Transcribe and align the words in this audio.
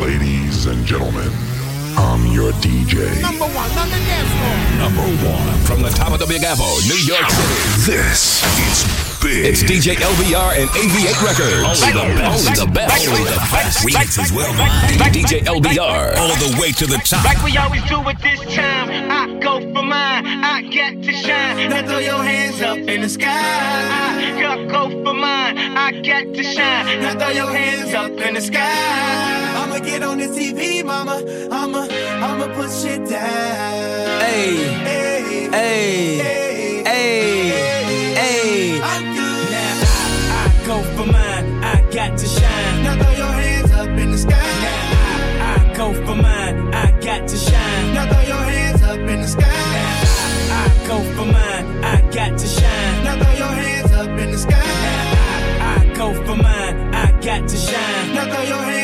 Ladies 0.00 0.64
and 0.64 0.86
gentlemen, 0.86 1.30
I'm 1.94 2.26
your 2.32 2.52
DJ. 2.52 3.20
Number 3.20 3.44
one 3.44 3.70
on 3.72 3.90
the 3.90 3.96
dance 3.96 4.30
floor. 4.32 4.78
Number 4.78 5.28
one 5.28 5.58
from 5.66 5.82
the 5.82 5.90
top 5.90 6.14
of 6.14 6.18
the 6.18 6.26
Big 6.26 6.42
Apple, 6.42 6.64
New 6.88 6.96
York 7.04 7.28
City. 7.28 7.92
This 7.92 8.42
is 8.72 9.09
big. 9.22 9.44
It's 9.46 9.62
DJ 9.62 9.94
LBR 9.96 10.60
and 10.60 10.68
AV8 10.70 11.18
Records. 11.22 11.82
Only 11.82 11.92
the 11.92 12.06
best. 12.16 12.48
Only 12.48 12.60
the 12.60 12.70
best. 12.72 13.08
Only 13.08 13.24
the 13.24 13.40
best. 13.52 13.86
Remixes 13.86 14.30
worldwide. 14.34 15.14
DJ 15.14 15.40
LBR. 15.44 16.16
All 16.16 16.36
the 16.36 16.56
way 16.60 16.72
to 16.72 16.86
the 16.86 16.98
top. 17.04 17.24
Like 17.24 17.42
we 17.42 17.56
always 17.56 17.82
do 17.84 18.00
at 18.08 18.20
this 18.22 18.40
time, 18.54 18.88
I 19.10 19.38
go 19.40 19.60
for 19.72 19.82
mine, 19.82 20.26
I 20.26 20.62
get 20.62 21.02
to 21.02 21.12
shine. 21.12 21.70
Now 21.70 21.86
throw 21.86 21.98
your 21.98 22.22
hands 22.22 22.60
up 22.62 22.78
in 22.78 23.00
the 23.02 23.08
sky. 23.08 23.28
I 23.30 24.66
go 24.66 24.88
for 25.04 25.14
mine, 25.14 25.56
I 25.58 25.92
get 25.92 26.34
to 26.34 26.42
shine. 26.42 27.00
Now 27.02 27.14
throw 27.18 27.28
your 27.28 27.50
hands 27.52 27.94
up 27.94 28.10
in 28.12 28.34
the 28.34 28.40
sky. 28.40 29.54
I'ma 29.56 29.78
get 29.78 30.02
on 30.02 30.18
this 30.18 30.36
TV, 30.36 30.84
mama. 30.84 31.22
I'ma, 31.50 31.86
I'ma 32.24 32.46
put 32.54 32.70
shit 32.70 33.08
down. 33.08 34.20
Hey, 34.20 34.56
Hey, 34.84 35.48
hey, 35.50 36.18
hey, 36.18 36.82
hey, 36.82 37.50
hey. 37.50 37.69
For 46.10 46.22
mine, 46.22 46.74
I 46.74 46.90
got 47.00 47.28
to 47.28 47.36
shine. 47.36 47.94
Now 47.94 48.06
throw 48.10 48.22
your 48.22 48.44
hands 48.54 48.82
up 48.82 48.98
in 48.98 49.20
the 49.20 49.28
sky. 49.28 49.44
I, 49.46 50.64
I 50.64 50.86
go 50.88 50.96
for 51.14 51.26
mine, 51.38 51.66
I 51.84 51.96
got 52.10 52.38
to 52.38 52.46
shine. 52.46 53.04
Now 53.04 53.14
throw 53.22 53.34
your 53.44 53.54
hands 53.62 53.92
up 53.92 54.08
in 54.22 54.30
the 54.32 54.38
sky. 54.38 54.72
I, 55.60 55.76
I 55.76 55.94
go 55.94 56.06
for 56.26 56.36
mine, 56.36 56.94
I 56.94 57.06
got 57.20 57.48
to 57.48 57.56
shine. 57.56 58.14
Now 58.14 58.24
throw 58.32 58.42
your 58.42 58.64
hands 58.70 58.79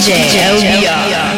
DJ. 0.00 1.37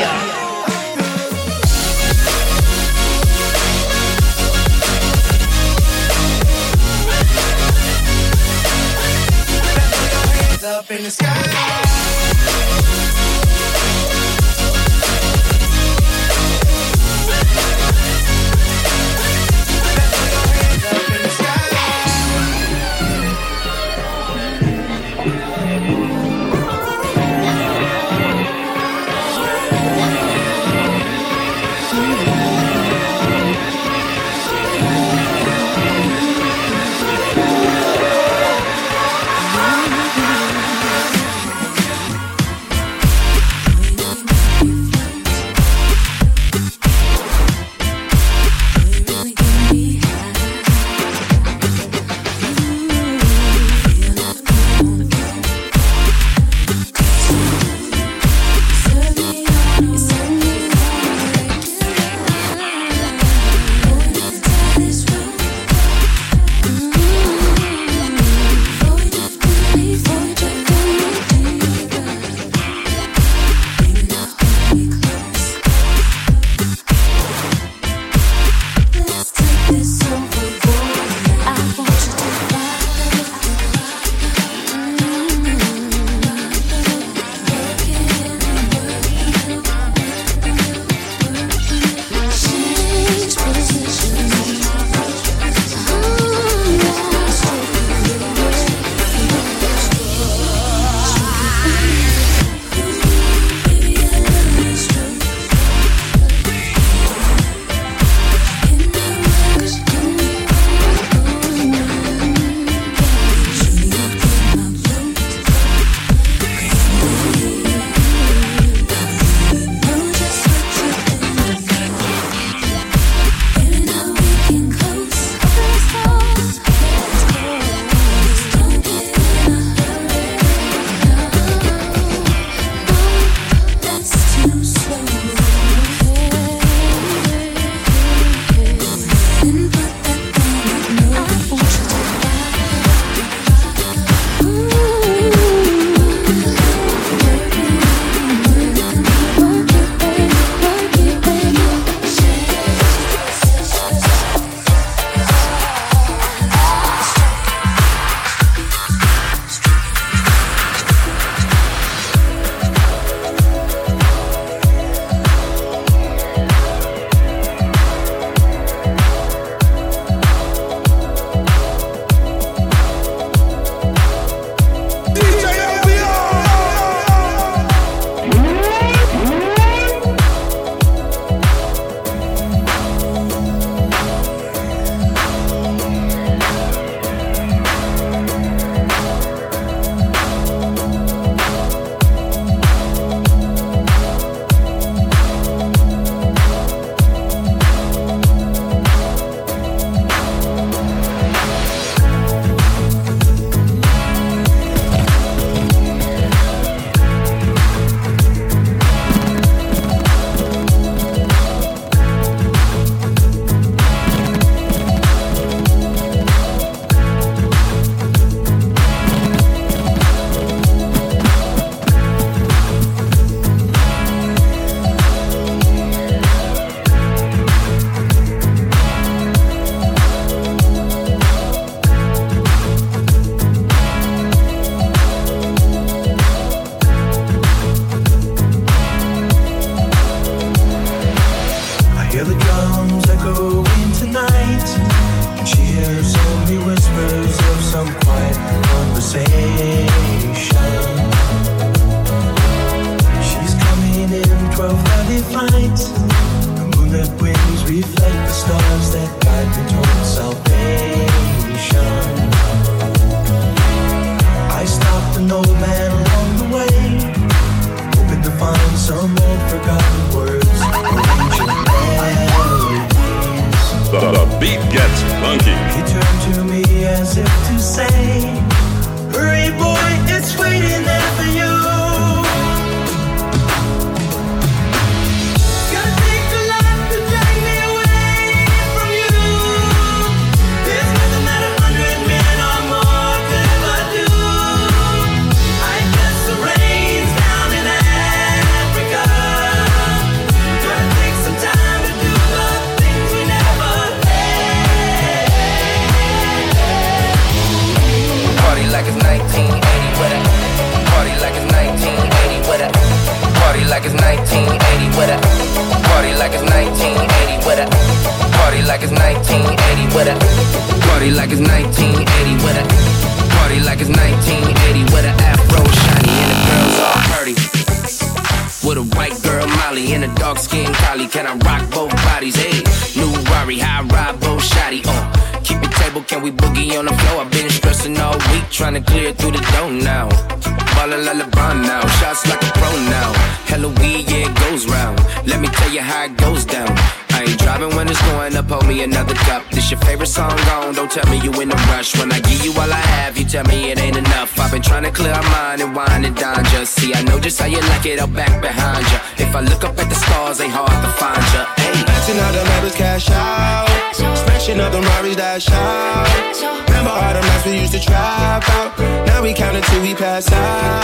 In 351.51 351.59
a 351.59 351.63
rush. 351.73 351.97
When 351.99 352.13
I 352.13 352.21
give 352.21 352.45
you 352.45 352.53
all 352.53 352.73
I 352.73 352.83
have, 352.99 353.17
you 353.19 353.25
tell 353.25 353.45
me 353.45 353.71
it 353.71 353.79
ain't 353.81 353.97
enough. 353.97 354.39
I've 354.39 354.53
been 354.53 354.63
trying 354.63 354.85
to 354.85 354.91
clear 354.91 355.13
my 355.13 355.29
mind 355.31 355.61
and 355.63 355.75
wine 355.75 356.05
and 356.05 356.17
dine 356.17 356.45
just 356.47 356.75
see. 356.75 356.95
I 356.95 357.03
know 357.03 357.19
just 357.19 357.39
how 357.39 357.47
you 357.47 357.61
like 357.73 357.87
it, 357.87 357.99
I'll 357.99 358.07
back 358.07 358.41
behind 358.41 358.85
ya. 358.93 358.99
If 359.19 359.35
I 359.35 359.41
look 359.41 359.65
up 359.65 359.79
at 359.79 359.89
the 359.89 359.95
stars, 359.95 360.41
ain't 360.41 360.53
hard 360.53 360.71
to 360.71 360.91
find 361.01 361.25
ya. 361.35 361.47
Hey. 361.57 361.91
Out 362.11 362.35
the 362.65 362.75
cash 362.77 363.09
out. 363.11 363.69
Smashing 363.95 364.59
up 364.59 364.73
the 364.73 364.81
Rari's 364.81 365.15
dash 365.15 365.49
out. 365.49 366.67
Remember 366.67 366.91
all 366.91 367.15
the 367.15 367.21
nights 367.21 367.47
we 367.47 367.61
used 367.61 367.73
to 367.73 367.79
trap 367.79 368.43
out. 368.51 368.77
Now 369.07 369.23
we 369.23 369.33
count 369.33 369.57
until 369.57 369.81
we 369.81 369.95
pass 369.95 370.27
out. 370.33 370.83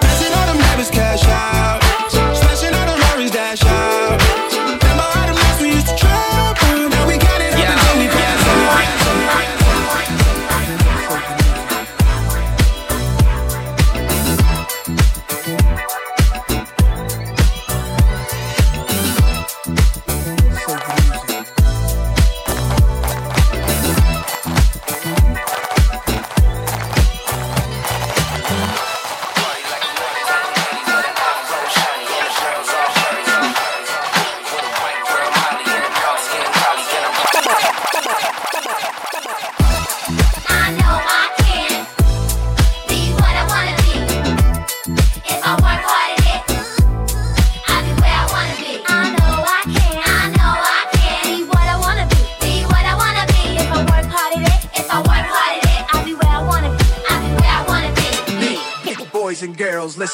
Maxing 0.00 0.34
all 0.34 0.46
the 0.52 0.58
members 0.58 0.90
cash 0.90 1.22
out. 1.26 1.82
Smashing 2.10 2.72
all 2.72 2.86
the 2.86 2.96
Rari's 3.12 3.30
dash 3.30 3.62
out. 3.62 4.43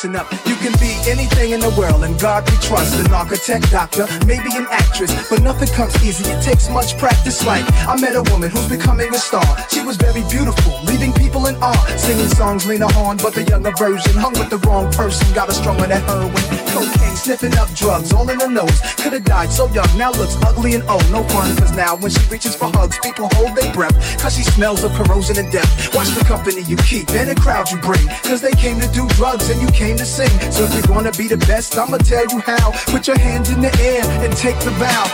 Listen 0.00 0.16
up. 0.16 0.30
You 0.46 0.56
can 0.56 0.72
be 0.80 0.96
anything 1.10 1.52
in 1.52 1.60
the 1.60 1.70
world, 1.76 2.04
and 2.04 2.18
God 2.18 2.48
we 2.50 2.56
trust. 2.58 2.98
An 2.98 3.12
architect, 3.12 3.70
doctor, 3.70 4.06
maybe 4.26 4.48
an 4.56 4.66
actress, 4.70 5.12
but 5.28 5.42
nothing 5.42 5.68
comes 5.68 5.94
easy. 6.02 6.24
It 6.30 6.42
takes 6.42 6.68
much 6.70 6.96
practice. 6.96 7.44
Like 7.46 7.64
I 7.86 8.00
met 8.00 8.16
a 8.16 8.22
woman 8.30 8.50
who's 8.50 8.68
becoming 8.68 9.12
a 9.14 9.18
star. 9.18 9.44
She 9.68 9.82
was 9.82 9.96
very 9.96 10.22
beautiful, 10.30 10.72
leaving 10.84 11.12
people 11.12 11.46
in 11.46 11.56
awe. 11.56 11.84
Singing 11.96 12.28
songs, 12.28 12.66
Lena 12.66 12.90
Horne, 12.92 13.18
but 13.18 13.34
the 13.34 13.44
younger 13.44 13.72
version 13.76 14.14
hung 14.16 14.32
with 14.32 14.50
the 14.50 14.58
wrong 14.68 14.90
person. 14.92 15.26
Got 15.34 15.48
a 15.50 15.52
strung 15.52 15.80
on 15.80 15.88
that 15.88 16.02
heroin, 16.04 16.59
cocaine, 16.70 17.16
sniffing 17.16 17.56
up 17.58 17.68
drugs, 17.74 18.12
all 18.12 18.28
in 18.30 18.40
her 18.40 18.48
nose. 18.48 18.80
Could 18.96 19.12
have 19.12 19.24
died 19.24 19.52
so 19.52 19.68
young, 19.72 19.90
now 19.96 20.10
looks 20.12 20.36
ugly 20.42 20.74
and 20.74 20.84
old. 20.88 21.08
No 21.10 21.22
fun, 21.28 21.54
cause 21.56 21.72
now 21.76 21.96
when 21.96 22.10
she 22.10 22.24
reaches 22.30 22.54
for 22.54 22.66
hugs, 22.66 22.98
people 23.02 23.28
hold 23.34 23.56
their 23.56 23.72
breath. 23.72 23.96
Cause 24.20 24.34
she 24.36 24.42
smells 24.42 24.82
of 24.84 24.92
corrosion 24.92 25.38
and 25.38 25.50
death. 25.52 25.94
Watch 25.94 26.08
the 26.08 26.24
company 26.24 26.62
you 26.62 26.76
keep 26.76 27.10
and 27.10 27.28
the 27.28 27.34
crowd 27.34 27.70
you 27.70 27.78
bring. 27.78 28.06
Cause 28.22 28.40
they 28.40 28.52
came 28.52 28.80
to 28.80 28.88
do 28.88 29.06
drugs 29.10 29.50
and 29.50 29.60
you 29.60 29.68
came 29.68 29.96
to 29.96 30.06
sing. 30.06 30.30
So 30.50 30.64
if 30.64 30.74
you're 30.74 30.82
gonna 30.82 31.12
be 31.12 31.28
the 31.28 31.38
best, 31.38 31.76
I'ma 31.76 31.98
tell 31.98 32.26
you 32.26 32.38
how. 32.40 32.72
Put 32.86 33.06
your 33.06 33.18
hands 33.18 33.50
in 33.50 33.60
the 33.60 33.72
air 33.80 34.04
and 34.24 34.36
take 34.36 34.58
the 34.60 34.70
vow. 34.72 35.06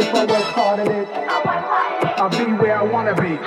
If 0.00 0.14
I 0.14 0.24
work 0.26 0.42
hard 0.54 0.80
at 0.80 0.88
it, 0.88 1.08
I'll 2.18 2.30
be 2.30 2.52
where 2.52 2.78
I 2.78 2.82
wanna 2.82 3.14
be. 3.14 3.38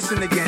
Listen 0.00 0.22
again. 0.22 0.47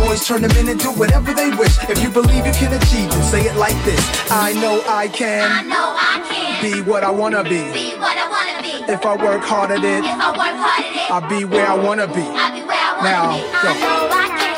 boys 0.01 0.25
turn 0.25 0.41
them 0.41 0.51
in 0.57 0.67
and 0.69 0.79
do 0.79 0.91
whatever 0.91 1.33
they 1.33 1.49
wish. 1.51 1.77
If 1.89 2.01
you 2.03 2.09
believe 2.09 2.45
you 2.45 2.53
can 2.53 2.73
achieve, 2.73 3.09
then 3.11 3.23
say 3.31 3.41
it 3.45 3.55
like 3.55 3.77
this. 3.85 4.01
I 4.31 4.53
know 4.53 4.81
I 4.87 5.07
can. 5.07 5.49
I 5.51 5.61
know 5.63 5.87
I 5.95 6.15
can 6.29 6.61
Be 6.61 6.81
what 6.89 7.03
I 7.03 7.11
wanna 7.11 7.43
be. 7.43 7.61
be 7.71 7.87
what 8.03 8.17
I 8.17 8.27
wanna 8.35 8.61
be. 8.61 8.91
If 8.91 9.05
I 9.05 9.15
work 9.15 9.41
hard 9.43 9.71
at 9.71 9.83
it, 9.83 10.03
If 10.03 10.19
I 10.27 10.29
work 10.31 10.57
hard 10.65 10.85
at 10.85 10.95
it, 10.95 11.11
I'll 11.11 11.29
be 11.29 11.45
where 11.45 11.67
I 11.67 11.75
wanna 11.75 12.07
be. 12.07 12.21
I'll 12.23 12.53
be 12.53 12.61
where 12.63 12.77
I 12.77 12.91
wanna 12.97 13.09
Now, 13.11 13.31
be. 13.35 13.41
go. 13.41 13.69
I 13.69 13.73
know 13.79 14.09
I 14.11 14.27
can. 14.39 14.50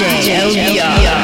You. 0.00 0.06
DJ 0.06 1.23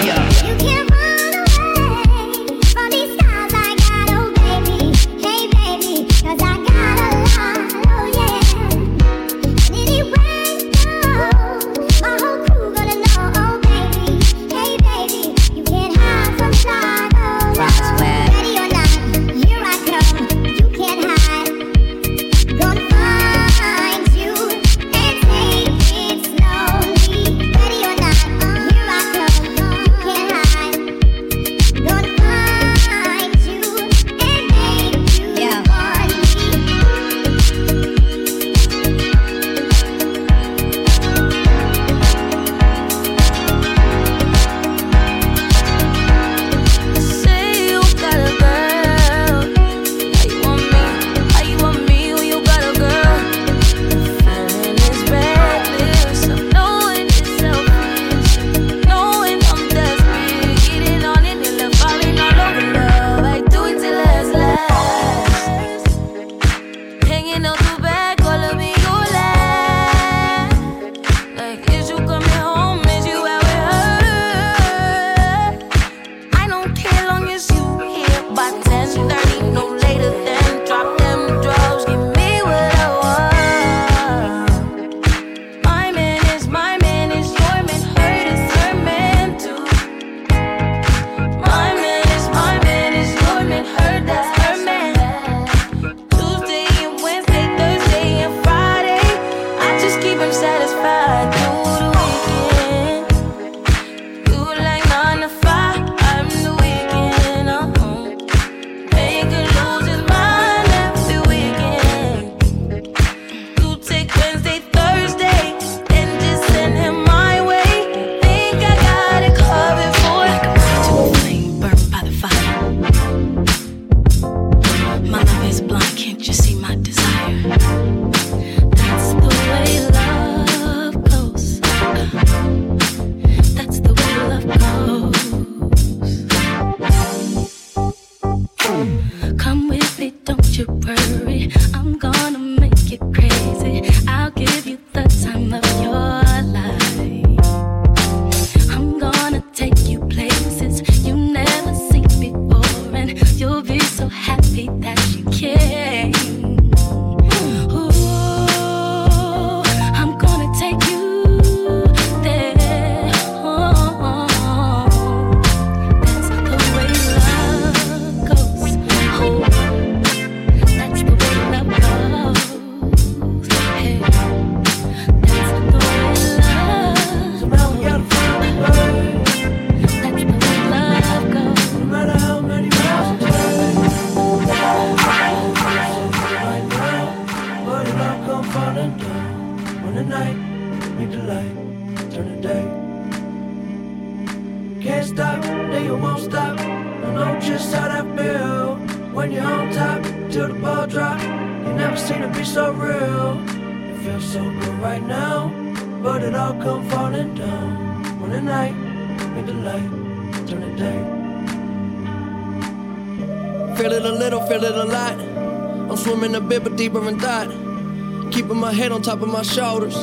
head 218.81 218.93
on 218.93 219.03
top 219.03 219.21
of 219.21 219.29
my 219.29 219.43
shoulders. 219.43 219.95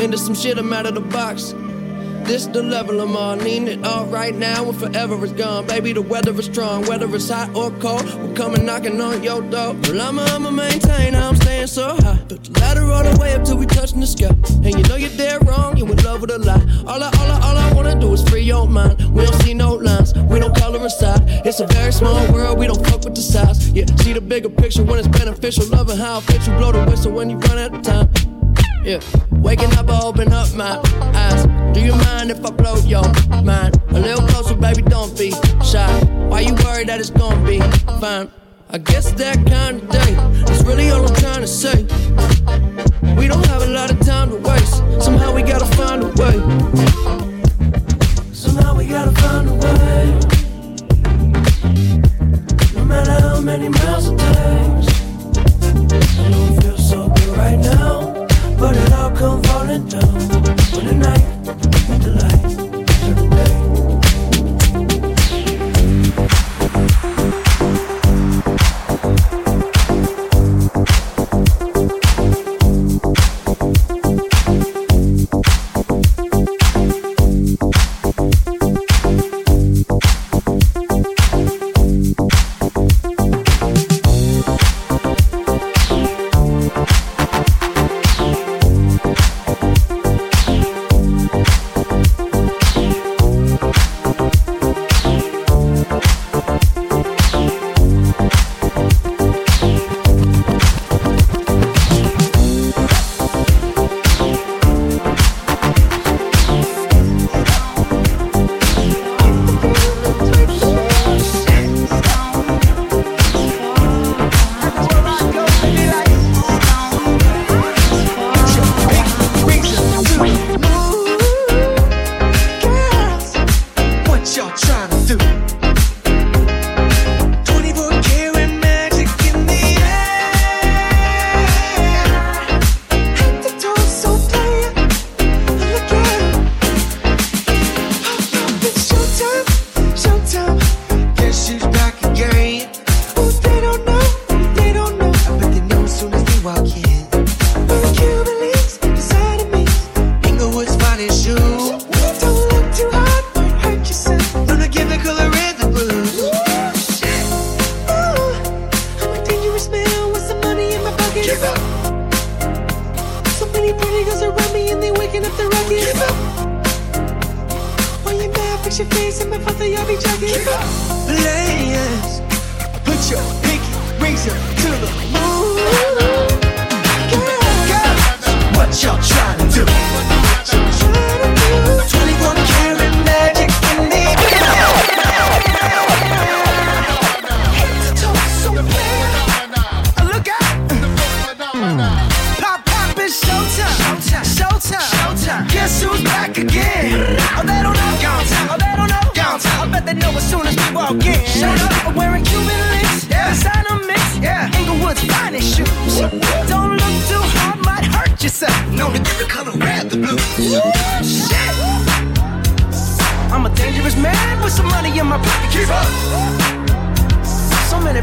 Into 0.00 0.16
some 0.16 0.36
shit, 0.36 0.56
I'm 0.56 0.72
out 0.72 0.86
of 0.86 0.94
the 0.94 1.00
box. 1.00 1.52
This 2.24 2.46
the 2.46 2.62
level 2.62 3.00
I'm 3.00 3.16
on. 3.16 3.38
Need 3.38 3.68
it 3.68 3.84
all 3.84 4.06
right 4.06 4.34
now 4.34 4.68
and 4.68 4.76
forever 4.76 5.22
is 5.24 5.32
gone. 5.32 5.66
Baby, 5.66 5.92
the 5.92 6.00
weather 6.00 6.32
is 6.38 6.46
strong. 6.46 6.86
Whether 6.86 7.14
it's 7.14 7.28
hot 7.28 7.54
or 7.54 7.70
cold, 7.72 8.02
we're 8.18 8.34
coming 8.34 8.64
knocking 8.64 8.98
on 9.00 9.22
your 9.22 9.42
door. 9.42 9.74
Well, 9.74 10.00
I'ma, 10.00 10.22
I'ma 10.22 10.50
maintain 10.50 11.14
I'm 11.14 11.36
staying 11.36 11.66
so 11.66 11.94
high. 11.96 12.16
Built 12.26 12.44
the 12.44 12.60
ladder 12.60 12.90
all 12.90 13.04
the 13.04 13.18
way 13.20 13.34
up 13.34 13.44
till 13.44 13.58
we 13.58 13.66
touching 13.66 14.00
the 14.00 14.06
sky. 14.06 14.34
And 14.64 14.72
you 14.74 14.82
know 14.88 14.96
you're 14.96 15.16
dead 15.16 15.46
wrong, 15.46 15.76
you 15.76 15.84
in 15.86 15.96
love 15.98 16.22
with 16.22 16.30
a 16.30 16.38
lie. 16.38 16.64
All 16.86 17.02
I, 17.02 17.10
all 17.18 17.30
I, 17.30 17.40
all 17.46 17.56
I 17.58 17.72
wanna 17.74 18.00
do 18.00 18.12
is 18.14 18.22
free 18.28 18.42
your 18.42 18.66
mind. 18.66 19.00
We 19.14 19.26
don't 19.26 19.42
see 19.42 19.52
no 19.52 19.74
lines, 19.74 20.14
we 20.14 20.40
don't 20.40 20.56
color 20.56 20.82
inside. 20.82 21.20
It's 21.44 21.60
a 21.60 21.66
very 21.66 21.92
small 21.92 22.32
world, 22.32 22.58
we 22.58 22.66
don't 22.66 22.84
fuck 22.86 23.04
with 23.04 23.14
the 23.14 23.22
size. 23.22 23.70
Yeah, 23.70 23.84
see 23.96 24.14
the 24.14 24.20
bigger 24.22 24.48
picture 24.48 24.82
when 24.82 24.98
it's 24.98 25.08
beneficial. 25.08 25.66
Loving 25.66 25.98
how 25.98 26.18
it 26.18 26.22
fits 26.22 26.46
you, 26.46 26.54
blow 26.54 26.72
the 26.72 26.84
whistle 26.84 27.12
when 27.12 27.28
you 27.28 27.36
run 27.36 27.58
out 27.58 27.74
of 27.74 27.82
time. 27.82 28.08
Yeah, 28.82 29.00
waking 29.30 29.72
up, 29.74 29.88
I 29.88 30.00
open 30.00 30.32
up 30.32 30.52
my 30.54 30.80
eyes. 31.14 31.53
Do 31.74 31.80
you 31.80 31.94
mind 31.96 32.30
if 32.30 32.44
I 32.46 32.50
blow 32.50 32.76
your 32.86 33.02
mind? 33.42 33.82
A 33.90 33.98
little 34.00 34.26
closer, 34.28 34.54
baby, 34.54 34.82
don't 34.82 35.16
be 35.18 35.32
shy. 35.64 35.92
Why 36.28 36.40
you 36.40 36.54
worried 36.64 36.88
that 36.88 37.00
it's 37.00 37.10
gonna 37.10 37.44
be 37.44 37.58
fine? 38.00 38.30
I 38.70 38.78
guess 38.78 39.12
that 39.12 39.44
kind 39.46 39.82
of 39.82 39.88
day 39.90 40.14
is 40.52 40.64
really 40.64 40.90
all 40.90 41.06
I'm 41.06 41.14
trying 41.16 41.40
to 41.40 41.46
say. 41.46 41.82
We 43.16 43.26
don't 43.26 43.44
have 43.46 43.62
a 43.62 43.66
lot 43.66 43.90
of 43.90 44.00
time 44.00 44.30
to 44.30 44.36
waste. 44.36 44.82
Somehow 45.04 45.34
we 45.34 45.42
gotta 45.42 45.66
find 45.76 46.02
a 46.04 46.08
way. 46.20 46.36
Somehow 48.32 48.76
we 48.76 48.86
gotta 48.86 49.12
find 49.20 49.48
a 49.48 49.54
way. 49.54 50.20
No 52.74 52.84
matter 52.84 53.12
how 53.20 53.40
many 53.40 53.68
miles 53.68 54.08
it 54.08 54.18
takes. 54.18 54.88
I 56.18 56.28
know 56.30 56.48
it 56.52 56.62
feels 56.62 56.88
so 56.88 57.08
good 57.08 57.36
right 57.36 57.58
now, 57.58 58.13
but 58.64 58.76
it 58.78 58.92
all 58.94 59.10
come 59.10 59.42
falling 59.42 59.86
down. 59.88 60.14
When 60.72 60.86
the 60.86 60.94
night 60.94 61.44
the 62.02 62.10
light 62.18 62.53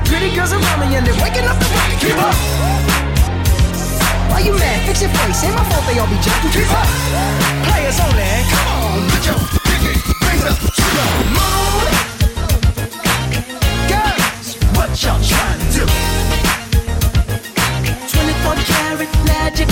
pretty 0.06 0.34
girls 0.36 0.52
around 0.54 0.80
me 0.80 0.96
and 0.96 1.06
they're 1.06 1.22
waking 1.22 1.46
up 1.46 1.58
the 1.60 1.66
rocket. 1.76 2.00
Keep 2.00 2.18
up. 2.18 2.36
Why 4.32 4.40
you 4.46 4.54
mad? 4.58 4.88
Fix 4.88 5.02
your 5.02 5.12
face. 5.12 5.44
Ain't 5.44 5.56
my 5.56 5.64
fault 5.70 5.86
they 5.88 6.00
all 6.00 6.08
be 6.08 6.18
jacking. 6.22 6.52
Keep 6.52 6.72
up. 6.72 6.88
Players 7.68 8.00
only. 8.00 8.30
Come 8.52 8.68
on, 8.72 9.10
put 9.12 9.24
your 9.28 9.40
pinky 9.68 9.94
rings 10.24 10.46
up 10.46 10.58
to 10.58 10.86
the 10.98 11.06
moon. 11.36 11.94
Girls, 13.92 14.48
what 14.76 14.90
y'all 15.04 15.22
trying 15.22 15.60
to 15.60 15.84
do? 15.84 15.86
24 18.08 18.56
karat 18.70 19.12
magic 19.26 19.70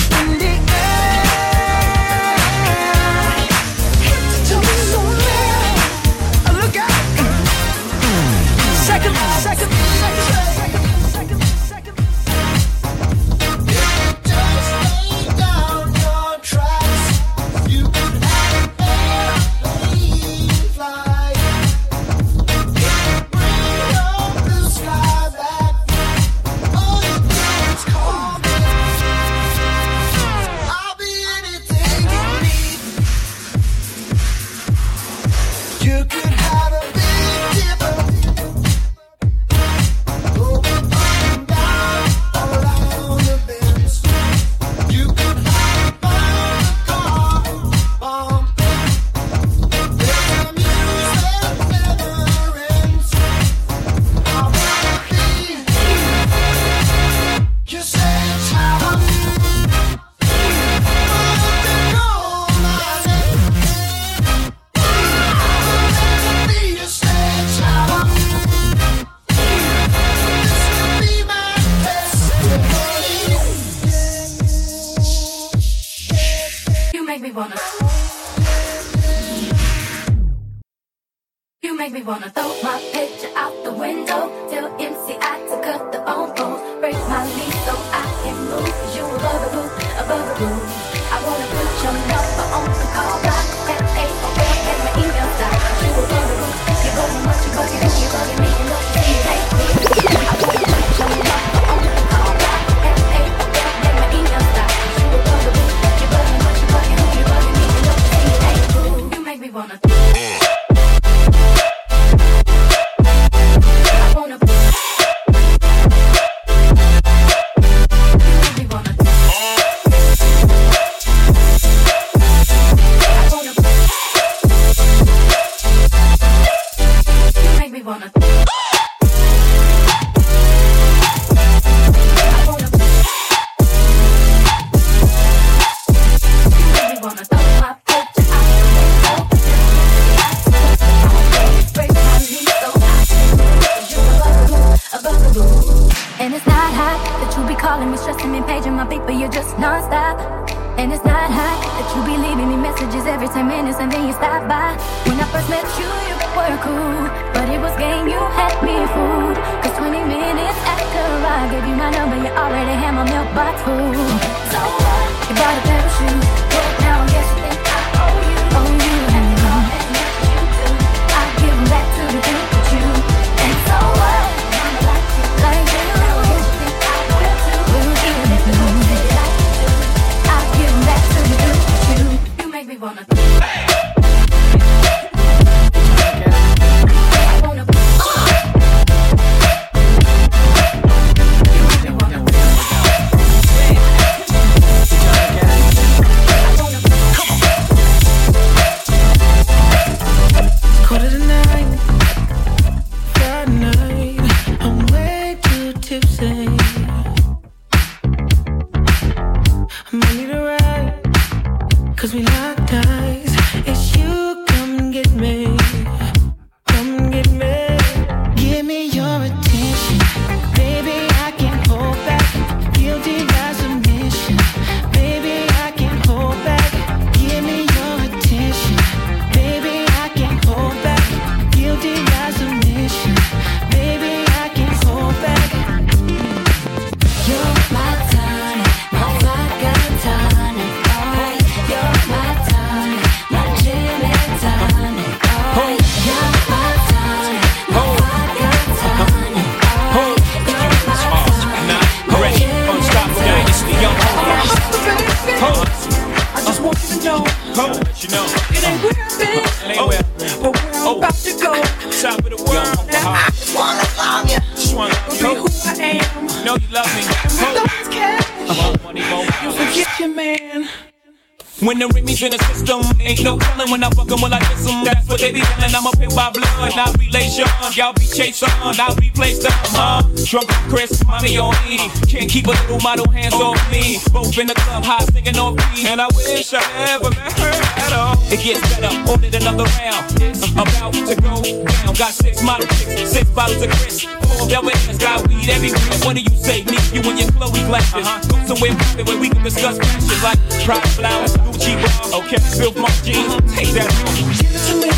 that. 303.79 303.91
Give 304.39 304.51
it 304.51 304.63
to 304.67 304.73
me. 304.77 304.89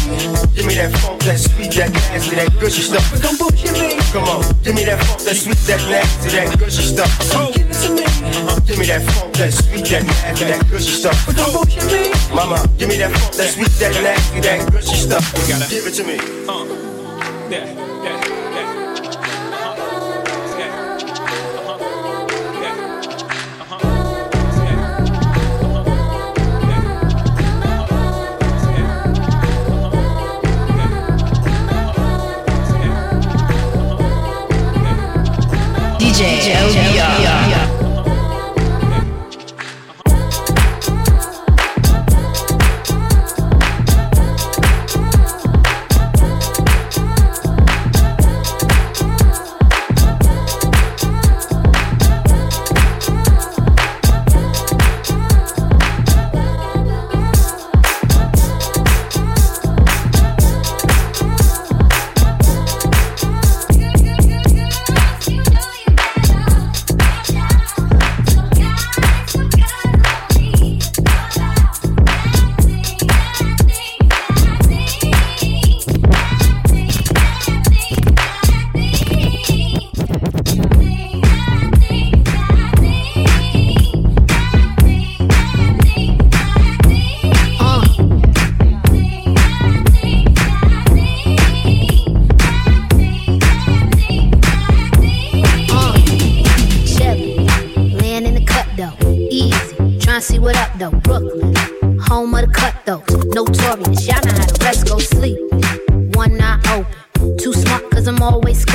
Give 0.55 0.65
me 0.65 0.75
that 0.75 0.91
funk, 0.99 1.21
that 1.23 1.39
sweet, 1.39 1.71
that 1.73 1.91
nasty, 1.93 2.35
that 2.35 2.51
gushy 2.59 2.81
stuff. 2.81 3.05
But 3.11 3.21
don't 3.21 3.37
bullshit 3.39 3.73
me. 3.73 3.97
Come 4.11 4.27
on, 4.27 4.43
give 4.63 4.75
me 4.75 4.83
that 4.85 4.99
funk, 5.01 5.21
that 5.21 5.35
sweet, 5.35 5.57
that 5.65 5.81
nasty, 5.89 6.29
that 6.35 6.59
gushy 6.59 6.83
stuff. 6.83 7.11
Come 7.31 7.51
give 7.53 7.69
it 7.69 7.77
to 7.81 7.89
me. 7.95 8.05
Give 8.67 8.77
me 8.77 8.85
that 8.85 9.01
funk, 9.01 9.33
that 9.37 9.53
sweet, 9.53 9.85
that 9.89 10.03
nasty, 10.03 10.45
that 10.45 10.69
gushy 10.69 10.91
stuff. 10.91 11.17
But 11.25 11.35
don't 11.37 11.53
bullshit 11.53 11.85
me. 11.89 12.11
Mama, 12.35 12.61
give 12.77 12.89
me 12.89 12.97
that 12.97 13.11
funk, 13.15 13.33
that 13.35 13.49
sweet, 13.53 13.71
that 13.79 13.93
nasty, 14.03 14.39
that 14.41 14.71
gushy 14.71 14.95
stuff. 14.95 15.25
Give 15.69 15.87
it 15.87 15.93
to 15.95 16.03
me. 16.03 16.17
Uh, 16.45 16.65
yeah, 17.49 17.65
yeah. 18.03 18.20
DJ, 36.21 36.53
DJ 36.53 36.93
yeah. 36.93 37.40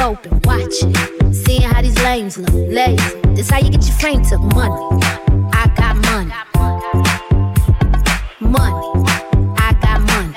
Scoping. 0.07 0.47
Watching, 0.47 0.95
seeing 1.33 1.63
how 1.63 1.83
these 1.83 1.99
lames 2.03 2.39
look. 2.39 2.53
Lazy, 2.53 3.21
this 3.35 3.51
how 3.51 3.59
you 3.59 3.71
get 3.71 3.85
your 3.85 3.97
frame 3.97 4.23
took. 4.23 4.41
Money, 4.41 5.03
I 5.53 5.67
got 5.77 5.97
money. 5.97 6.33
Money, 8.41 8.87
I 9.59 9.73
got 9.83 10.01
money. 10.13 10.35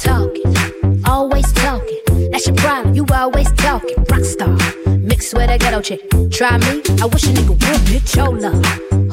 Talking, 0.00 1.02
always 1.04 1.52
talking. 1.52 2.30
That's 2.30 2.46
your 2.46 2.56
problem, 2.56 2.94
you 2.94 3.04
always 3.12 3.50
talking. 3.52 3.96
Rockstar, 4.06 5.02
mixed 5.02 5.34
with 5.34 5.50
a 5.50 5.58
ghetto 5.58 5.80
chick. 5.80 6.00
Try 6.30 6.56
me, 6.58 6.82
I 7.02 7.06
wish 7.06 7.24
a 7.24 7.32
nigga 7.32 7.50
would 7.50 7.88
hit 7.88 8.14
your 8.14 8.38
love. 8.38 8.64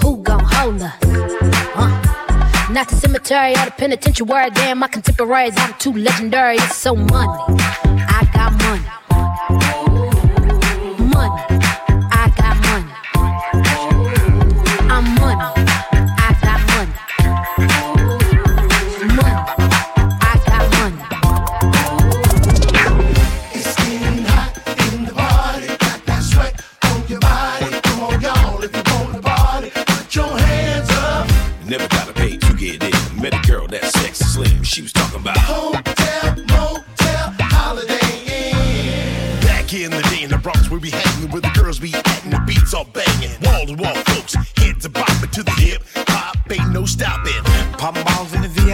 Who 0.01 0.17
gon' 0.21 0.43
hold 0.43 0.81
us? 0.81 0.93
Uh, 1.75 2.69
not 2.71 2.87
the 2.89 2.95
cemetery 2.95 3.53
or 3.53 3.65
the 3.65 3.71
penitentiary. 3.71 4.49
Damn, 4.51 4.77
my 4.79 4.87
contemporaries, 4.87 5.53
I'm 5.57 5.73
too 5.79 5.93
legendary. 5.93 6.57
It's 6.57 6.75
so 6.75 6.95
money. 6.95 7.86
I 8.67 8.96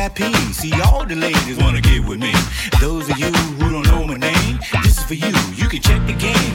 VIP. 0.09 0.35
See 0.53 0.73
all 0.81 1.05
the 1.05 1.15
ladies 1.15 1.57
wanna 1.57 1.81
get 1.81 2.05
with 2.05 2.19
me. 2.19 2.33
Those 2.81 3.09
of 3.09 3.17
you 3.17 3.31
who 3.31 3.71
don't 3.71 3.87
know 3.87 4.05
my 4.05 4.17
name, 4.17 4.59
this 4.83 4.97
is 4.97 5.03
for 5.03 5.13
you. 5.13 5.33
You 5.55 5.69
can 5.69 5.81
check 5.81 6.01
the 6.05 6.13
game. 6.13 6.53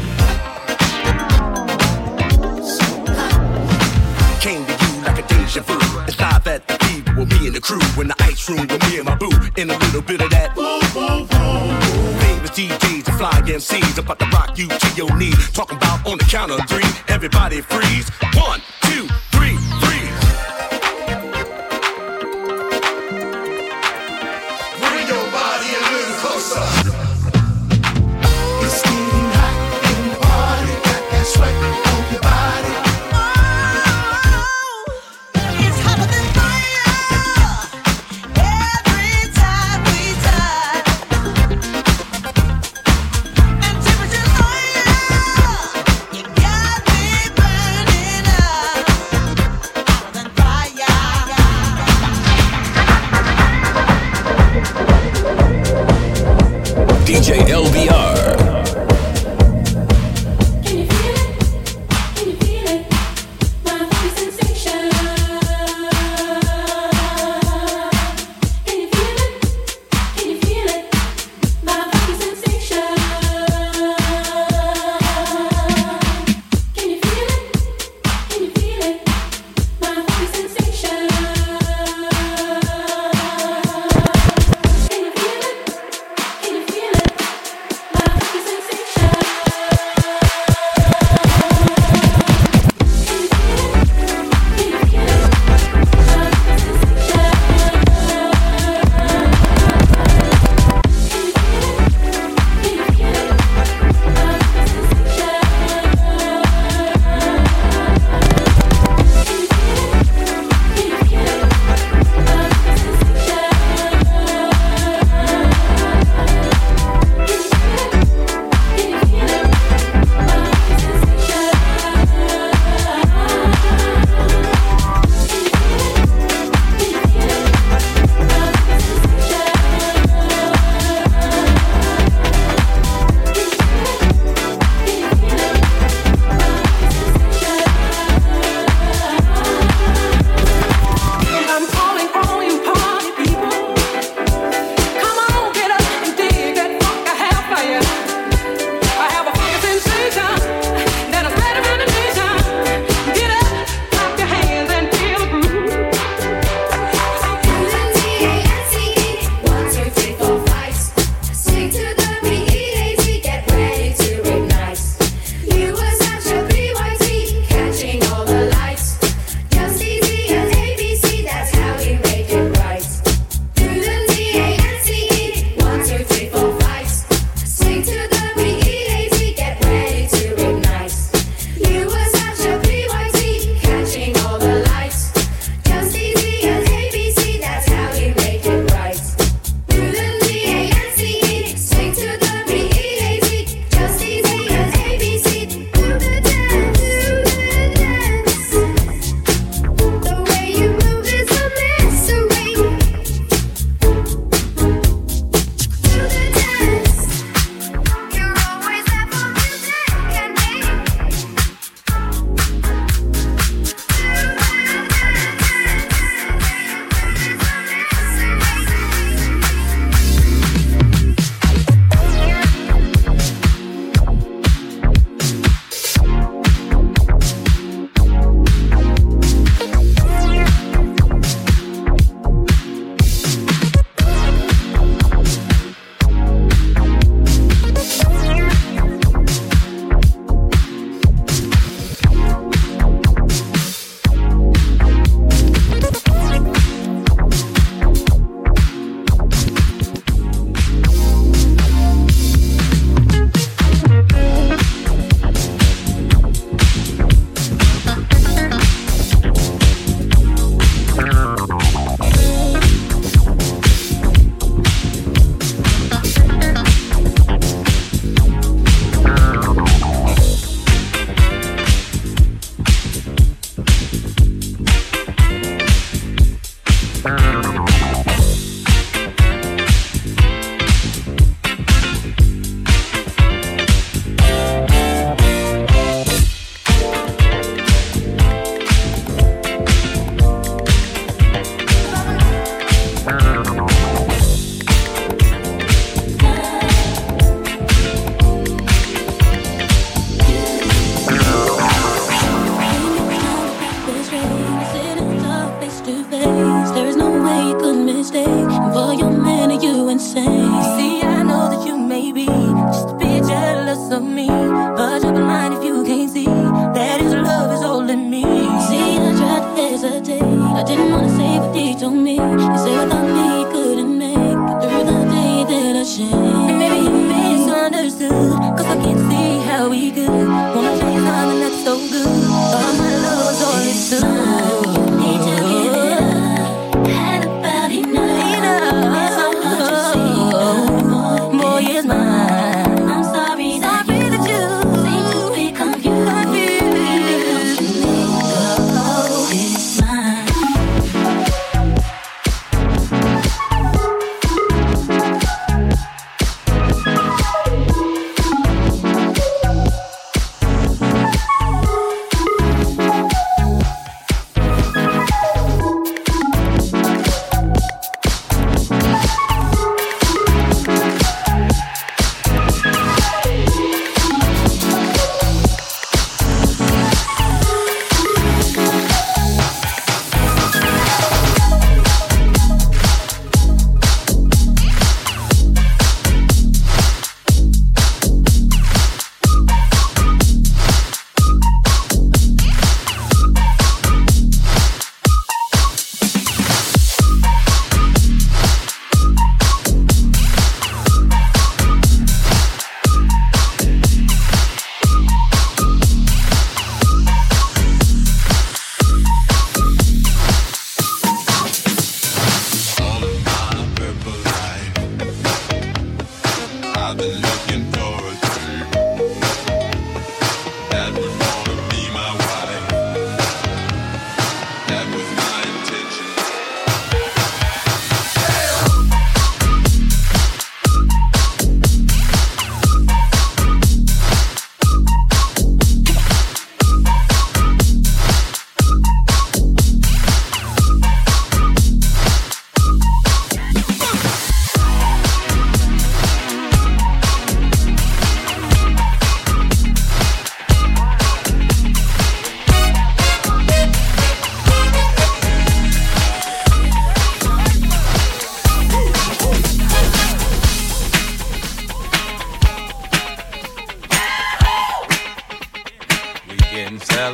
Came 4.41 4.65
to 4.67 4.73
you 4.73 5.03
like 5.03 5.19
a 5.19 5.29
deja 5.29 5.63
vu. 5.63 5.79
It's 6.07 6.19
live 6.21 6.47
at 6.47 6.67
the 6.69 6.75
fever 6.85 7.15
with 7.19 7.31
me 7.33 7.47
and 7.47 7.57
the 7.57 7.61
crew. 7.61 7.81
In 8.01 8.09
the 8.09 8.17
ice 8.21 8.49
room 8.49 8.67
with 8.67 8.83
me 8.89 8.99
and 8.99 9.07
my 9.07 9.15
boo. 9.15 9.31
In 9.57 9.71
a 9.71 9.79
little 9.79 10.03
bit 10.03 10.21
of 10.21 10.31
that. 10.31 10.55
Famous 12.21 12.51
DJs 12.51 13.09
and 13.09 13.19
fly 13.19 13.41
MCs 13.43 13.99
about 13.99 14.19
to 14.19 14.27
rock 14.27 14.59
you 14.59 14.69
to 14.69 14.89
your 14.97 15.15
knee. 15.17 15.33
Talking 15.53 15.77
about 15.77 16.07
on 16.07 16.19
the 16.19 16.25
count 16.25 16.51
of 16.51 16.61
three. 16.69 16.91
Everybody 17.09 17.61
freeze. 17.61 18.11
One, 18.35 18.61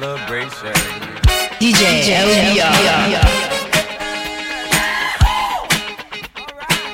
celebration. 0.00 0.74
DJ 1.60 2.02
LBR. 2.26 3.22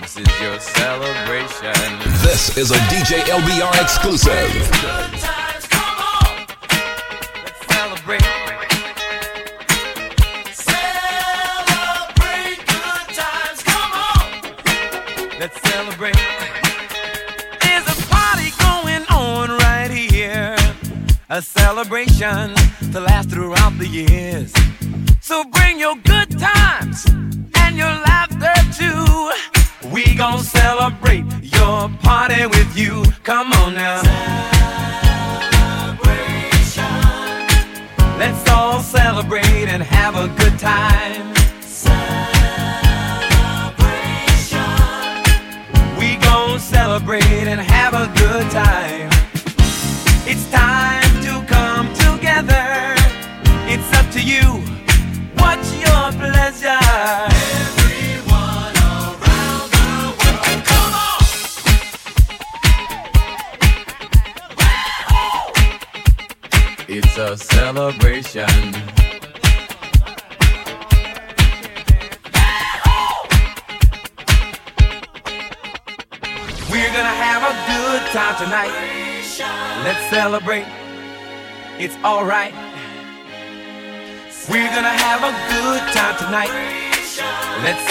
This 0.03 0.16
is 0.18 0.40
your 0.40 0.61
celebration. 0.61 1.72
This 2.20 2.59
is 2.59 2.70
a 2.72 2.80
DJ 2.92 3.20
LBR 3.22 3.80
exclusive. 3.80 4.51
Celebrate. 7.70 8.20
Celebrate 10.53 11.38
good 12.66 13.07
times, 13.16 13.62
come 13.62 13.92
on. 14.12 14.26
Let's 15.40 15.59
celebrate. 15.70 16.20
There's 17.62 17.86
a 17.88 17.96
party 18.09 18.51
going 18.61 19.05
on 19.09 19.48
right 19.64 19.90
here. 19.90 20.57
A 21.30 21.40
celebration 21.40 22.59
to 22.93 23.01
last 23.01 23.30
throughout 23.30 23.78
the 23.78 23.86
years. 23.86 24.59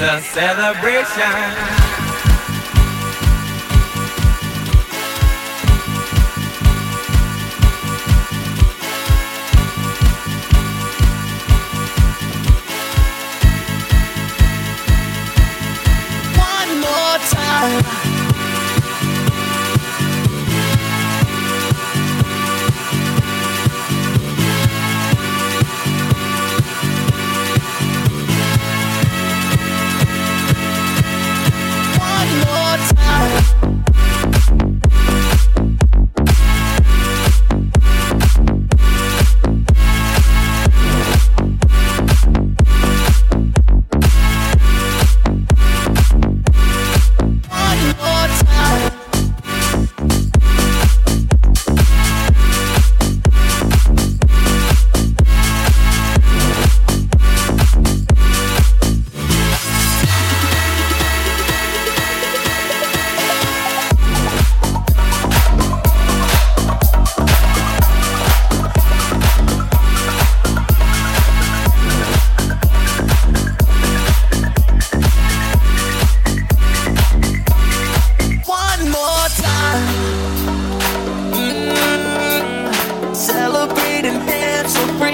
It's 0.00 0.06
a 0.06 0.20
celebration. 0.32 1.88
Time. 17.18 18.07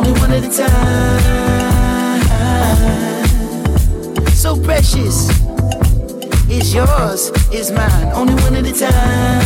only 0.00 0.18
one 0.20 0.32
at 0.32 0.42
a 0.42 0.48
time. 0.48 1.20
So 4.32 4.56
precious. 4.62 5.28
It's 6.48 6.72
yours, 6.74 7.30
it's 7.52 7.70
mine, 7.70 8.12
only 8.14 8.34
one 8.42 8.56
at 8.56 8.66
a 8.66 8.72
time. 8.72 9.44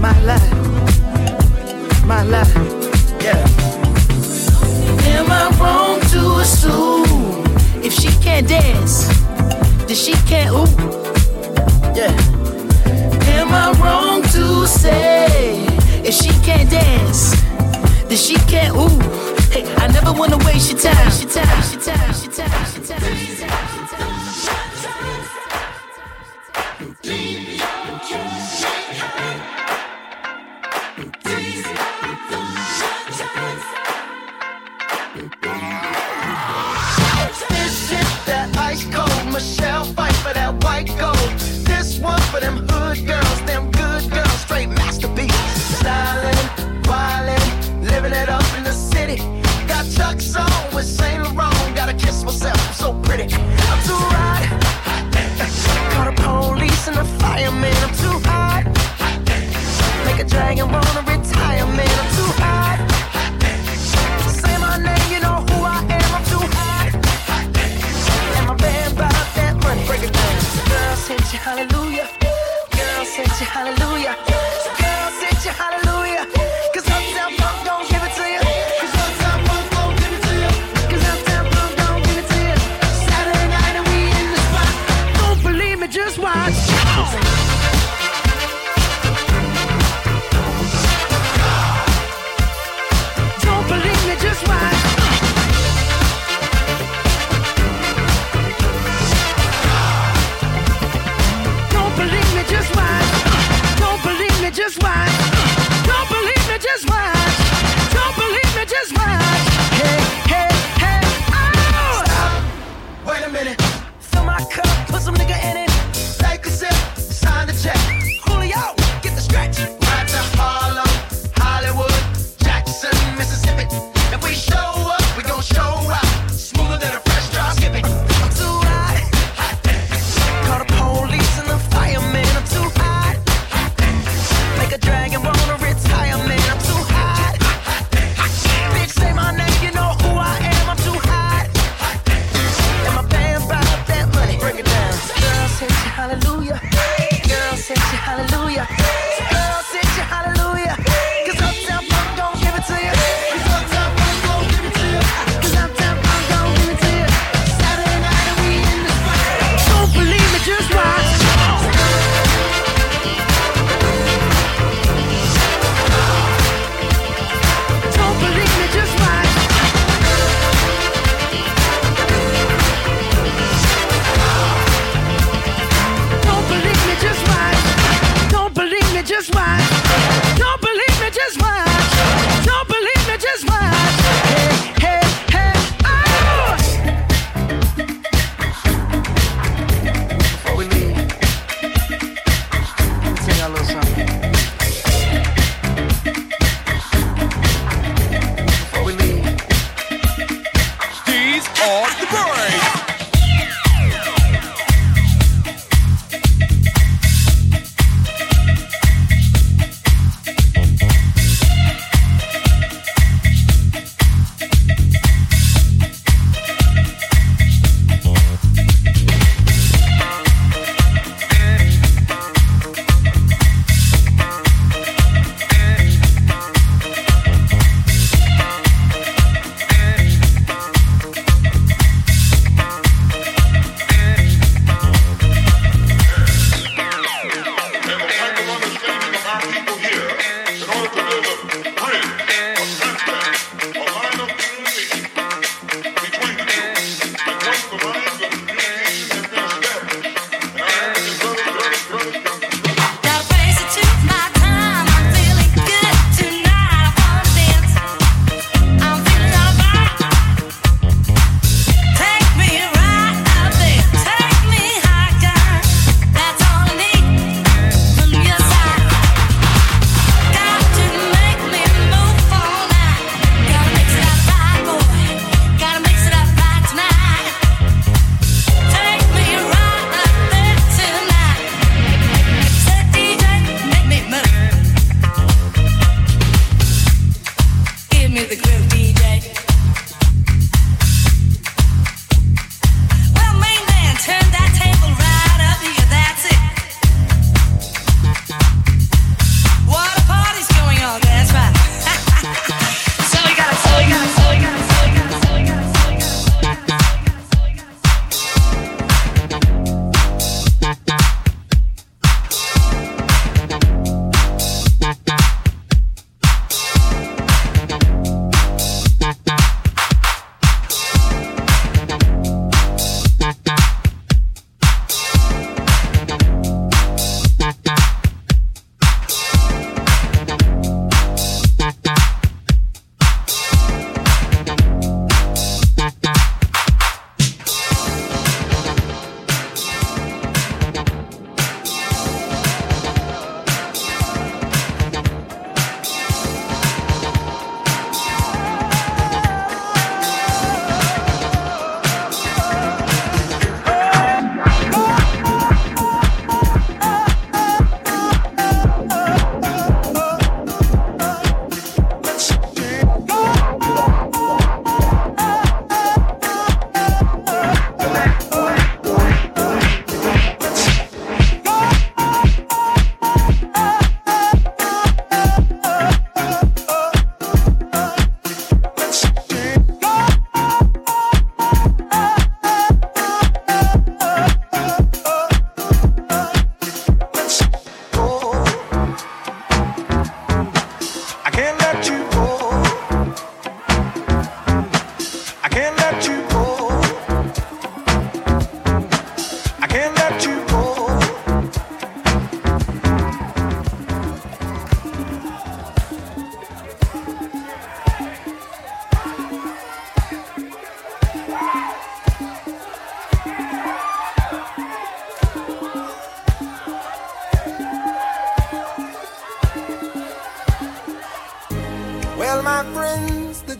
My 0.00 0.18
life, 0.24 0.52
my 2.06 2.22
life, 2.22 2.54
yeah. 3.22 3.46
Am 5.14 5.30
I 5.30 5.50
wrong 5.60 6.00
to 6.12 6.38
assume 6.40 7.44
if 7.84 7.92
she 7.92 8.08
can't 8.24 8.48
dance, 8.48 9.08
then 9.86 9.94
she 9.94 10.14
can't 10.30 10.52
ooh? 10.52 10.66
Yeah. 11.94 12.14
Am 13.36 13.52
I 13.52 13.72
wrong 13.78 14.22
to 14.22 14.66
say? 14.66 15.15
If 16.08 16.14
she 16.14 16.28
can't 16.44 16.70
dance, 16.70 17.34
then 18.06 18.16
she 18.16 18.36
can't 18.46 18.76
ooh. 18.76 19.00
Hey, 19.50 19.64
I 19.74 19.88
never 19.88 20.12
wanna 20.12 20.38
waste 20.46 20.70
your 20.70 20.78
time. 20.78 21.10
She 21.10 21.26
time, 21.26 21.62
she 21.62 21.76
time, 21.78 22.14
she 22.14 22.28
time, 22.28 22.64
she 22.72 22.80
time, 22.80 23.16
she 23.16 23.44
time. 23.44 23.65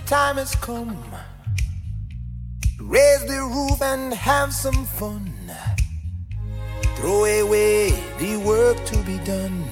Time 0.06 0.36
has 0.36 0.54
come. 0.56 0.96
Raise 2.80 3.24
the 3.26 3.40
roof 3.54 3.82
and 3.82 4.14
have 4.14 4.52
some 4.52 4.84
fun. 4.84 5.32
Throw 6.96 7.24
away 7.24 7.90
the 8.18 8.36
work 8.36 8.76
to 8.86 8.96
be 9.02 9.18
done. 9.24 9.64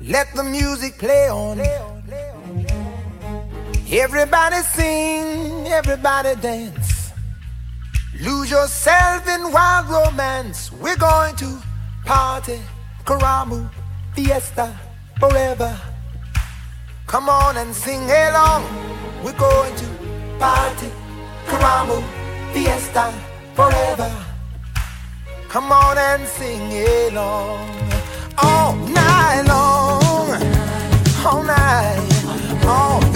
Let 0.00 0.34
the 0.34 0.42
music 0.42 0.98
play 0.98 1.28
on. 1.28 1.60
Everybody 3.90 4.60
sing, 4.62 5.66
everybody 5.68 6.34
dance. 6.40 7.12
Lose 8.20 8.50
yourself 8.50 9.28
in 9.28 9.52
wild 9.52 9.88
romance. 9.88 10.72
We're 10.72 10.96
going 10.96 11.36
to 11.36 11.62
party, 12.04 12.60
Karamu, 13.04 13.70
fiesta, 14.14 14.74
forever. 15.20 15.78
Come 17.06 17.28
on 17.28 17.56
and 17.56 17.72
sing 17.72 18.02
along. 18.10 18.64
We're 19.22 19.38
going 19.38 19.76
to 19.76 19.86
party, 20.40 20.90
Karamu, 21.46 22.02
fiesta, 22.52 23.14
forever. 23.54 24.10
Come 25.48 25.70
on 25.70 25.96
and 25.96 26.26
sing 26.26 26.72
along. 26.72 27.70
All 28.38 28.74
night 28.74 29.42
long. 29.46 30.42
All 31.24 31.42
night. 31.44 32.64
All 32.66 33.00
night 33.00 33.15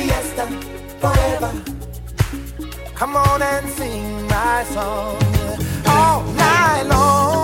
fiesta, 0.00 0.46
forever. 1.00 1.52
Come 2.94 3.16
on 3.16 3.42
and 3.42 3.68
sing 3.68 4.26
my 4.28 4.64
song 4.64 5.16
all 5.86 6.22
night 6.32 6.84
long. 6.88 7.39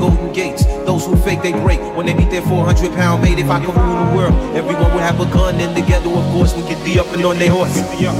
Golden 0.00 0.32
gates. 0.32 0.64
Those 0.88 1.06
who 1.06 1.16
fake, 1.16 1.42
they 1.42 1.52
break. 1.52 1.80
When 1.96 2.06
they 2.06 2.14
meet 2.14 2.30
their 2.30 2.42
400 2.42 2.92
pound 2.94 3.22
mate, 3.22 3.38
if 3.38 3.50
I 3.50 3.64
could 3.64 3.76
rule 3.76 4.04
the 4.04 4.16
world, 4.16 4.34
everyone 4.56 4.92
would 4.94 5.02
have 5.02 5.20
a 5.20 5.26
gun. 5.26 5.60
And 5.60 5.76
together, 5.76 6.10
of 6.10 6.24
course, 6.32 6.56
we 6.56 6.62
could 6.62 6.82
be 6.84 6.98
up 6.98 7.06
and 7.12 7.24
on 7.24 7.38
their 7.38 7.50
horse. 7.50 7.74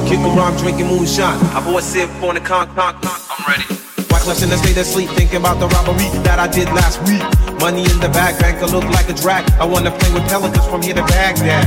Kick 0.09 0.21
around, 0.21 0.59
drinking 0.59 0.87
moonshine. 0.87 1.39
I 1.57 1.61
bought 1.65 1.83
sip 1.83 2.11
on 2.23 2.35
the 2.35 2.41
con, 2.41 2.69
con, 2.75 3.01
con. 3.01 3.21
I'm 3.31 3.59
ready. 3.59 3.80
Why 4.21 4.37
clutch 4.37 4.43
in 4.43 4.51
the 4.51 4.59
state 4.59 4.77
of 4.77 4.85
sleep, 4.85 5.09
thinking 5.17 5.41
about 5.41 5.61
the 5.61 5.69
robbery 5.69 6.05
that 6.29 6.39
I 6.39 6.47
did 6.47 6.69
last 6.77 7.01
week. 7.09 7.25
Money 7.59 7.89
in 7.89 7.99
the 8.05 8.09
bag, 8.13 8.39
banker 8.39 8.67
look 8.67 8.85
like 8.93 9.09
a 9.09 9.15
drag. 9.15 9.51
I 9.57 9.65
wanna 9.65 9.91
play 9.91 10.13
with 10.13 10.29
pelicans 10.29 10.67
from 10.67 10.83
here 10.83 10.93
to 10.93 11.03
Baghdad. 11.05 11.65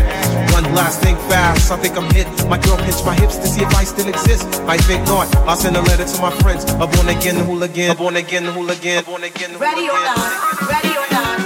One 0.54 0.64
last 0.76 1.02
thing 1.02 1.16
fast, 1.30 1.72
I 1.72 1.78
think 1.78 1.98
I'm 1.98 2.06
hit. 2.14 2.28
My 2.48 2.60
girl 2.60 2.78
pinched 2.78 3.06
my 3.06 3.16
hips 3.16 3.38
to 3.38 3.48
see 3.48 3.64
if 3.64 3.74
I 3.74 3.84
still 3.84 4.08
exist. 4.08 4.46
I 4.70 4.78
think 4.78 5.02
not. 5.08 5.34
I'll 5.50 5.56
send 5.56 5.78
a 5.78 5.82
letter 5.82 6.06
to 6.06 6.22
my 6.22 6.30
friends. 6.46 6.64
A 6.78 6.86
born 6.86 7.10
again 7.10 7.38
hooligan, 7.44 7.90
a 7.90 7.96
born 7.96 8.18
again 8.18 8.46
hooligan, 8.46 9.00
a 9.00 9.04
born 9.04 9.24
again 9.24 9.58
Ready 9.58 9.90
or 9.90 9.98
not, 10.06 10.70
ready 10.70 10.94
or 10.94 11.10
not. 11.10 11.43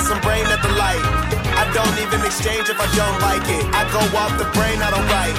Got 0.00 0.08
some 0.08 0.20
brain 0.24 0.44
at 0.48 0.62
the 0.62 0.72
light. 0.80 1.04
I 1.60 1.68
don't 1.76 1.96
even 2.00 2.24
exchange 2.24 2.68
if 2.72 2.80
I 2.80 2.88
don't 2.96 3.20
like 3.20 3.44
it. 3.44 3.64
I 3.76 3.84
go 3.92 4.00
off 4.16 4.32
the 4.40 4.48
brain, 4.56 4.80
I 4.80 4.88
don't 4.88 5.04
write. 5.12 5.36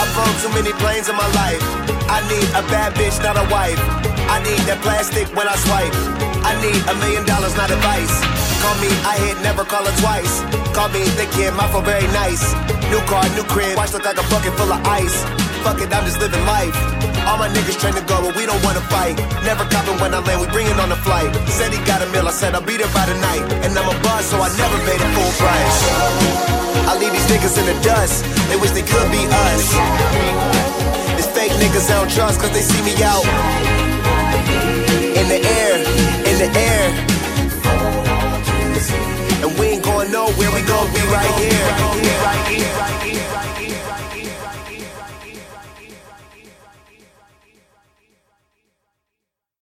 I've 0.00 0.08
flown 0.16 0.32
too 0.40 0.52
many 0.56 0.72
planes 0.80 1.08
in 1.08 1.16
my 1.16 1.28
life. 1.36 1.60
I 2.08 2.24
need 2.32 2.48
a 2.56 2.64
bad 2.72 2.96
bitch, 2.96 3.20
not 3.20 3.36
a 3.36 3.44
wife. 3.52 3.80
I 4.32 4.40
need 4.44 4.60
that 4.64 4.80
plastic 4.80 5.28
when 5.36 5.44
I 5.48 5.56
swipe. 5.60 5.92
I 6.40 6.56
need 6.64 6.80
a 6.88 6.94
million 7.04 7.24
dollars, 7.28 7.52
not 7.56 7.68
advice. 7.70 8.14
Call 8.64 8.76
me, 8.80 8.88
I 9.04 9.14
hit, 9.28 9.36
never 9.44 9.64
call 9.64 9.84
her 9.84 9.96
twice. 10.00 10.40
Call 10.72 10.88
me 10.88 11.04
the 11.20 11.28
kid, 11.36 11.52
my 11.52 11.68
phone 11.68 11.84
very 11.84 12.08
nice. 12.16 12.54
New 12.88 13.00
car, 13.04 13.24
new 13.36 13.44
crib, 13.44 13.76
watch 13.76 13.92
look 13.92 14.04
like 14.04 14.16
a 14.16 14.26
bucket 14.32 14.56
full 14.56 14.72
of 14.72 14.80
ice. 14.88 15.47
Fuck 15.64 15.80
it, 15.82 15.92
I'm 15.92 16.04
just 16.06 16.20
living 16.20 16.44
life. 16.46 16.74
All 17.26 17.36
my 17.36 17.48
niggas 17.48 17.78
train 17.80 17.94
to 17.94 18.04
go, 18.06 18.22
but 18.22 18.36
we 18.36 18.46
don't 18.46 18.62
wanna 18.64 18.80
fight. 18.88 19.18
Never 19.44 19.64
copping 19.68 19.98
when 20.00 20.14
I 20.14 20.20
land, 20.20 20.40
we 20.40 20.46
bring 20.48 20.66
it 20.66 20.78
on 20.78 20.88
the 20.88 20.96
flight. 20.96 21.28
Said 21.48 21.72
he 21.72 21.80
got 21.84 22.00
a 22.00 22.06
meal, 22.08 22.26
I 22.26 22.32
said 22.32 22.54
I'll 22.54 22.64
be 22.64 22.76
there 22.76 22.90
by 22.94 23.04
the 23.04 23.16
night. 23.20 23.44
And 23.64 23.76
I'm 23.76 23.88
a 23.88 23.96
buzz, 24.02 24.24
so 24.30 24.40
I 24.40 24.48
never 24.56 24.78
paid 24.86 25.00
a 25.00 25.08
full 25.12 25.32
price. 25.36 25.78
I 26.88 26.96
leave 26.96 27.12
these 27.12 27.28
niggas 27.28 27.58
in 27.60 27.66
the 27.66 27.76
dust, 27.84 28.24
they 28.48 28.56
wish 28.56 28.70
they 28.70 28.86
could 28.86 29.08
be 29.12 29.22
us. 29.28 29.64
It's 31.20 31.28
fake 31.36 31.52
niggas 31.60 31.90
I 31.90 32.00
don't 32.00 32.10
trust 32.10 32.40
cause 32.40 32.52
they 32.56 32.62
see 32.62 32.82
me 32.86 32.94
out. 33.04 33.26
In 35.20 35.26
the 35.28 35.40
air, 35.42 35.74
in 36.30 36.36
the 36.40 36.48
air. 36.56 36.86
And 39.44 39.52
we 39.58 39.76
ain't 39.76 39.84
going 39.84 40.10
nowhere, 40.10 40.50
we 40.56 40.62
gon' 40.62 40.88
be 40.94 41.02
right 41.12 41.34
here. 41.36 43.17